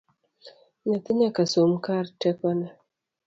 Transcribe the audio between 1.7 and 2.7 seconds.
kar tekone